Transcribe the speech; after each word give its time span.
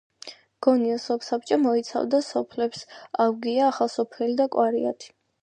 გონიოს 0.67 1.03
სოფსაბჭო 1.09 1.59
მოიცავდა 1.65 2.21
სოფლებს 2.29 2.83
ავგია, 3.27 3.69
ახალსოფელი 3.75 4.41
და 4.43 4.51
კვარიათი. 4.59 5.15